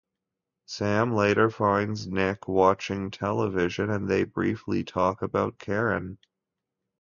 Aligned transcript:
Sam 0.65 1.13
later 1.13 1.51
finds 1.51 2.07
Nick 2.07 2.47
watching 2.47 3.11
television, 3.11 3.91
and 3.91 4.09
they 4.09 4.23
briefly 4.23 4.83
talk 4.83 5.21
about 5.21 5.59
Karen. 5.59 6.17